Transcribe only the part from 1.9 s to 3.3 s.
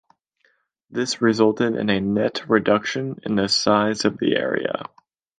a net reduction